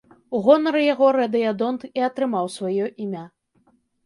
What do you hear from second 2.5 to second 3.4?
сваё імя.